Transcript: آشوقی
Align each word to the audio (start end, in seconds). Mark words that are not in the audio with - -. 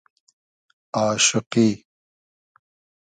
آشوقی 1.07 1.69